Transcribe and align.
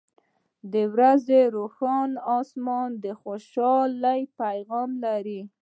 •د 0.73 0.75
ورځې 0.93 1.41
روښانه 1.55 2.15
آسمان 2.39 2.89
د 3.03 3.05
خوشحالۍ 3.21 4.21
پیغام 4.39 4.89
لري. 5.05 5.41